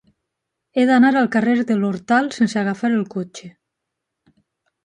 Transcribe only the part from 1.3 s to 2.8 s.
carrer de l'Hortal sense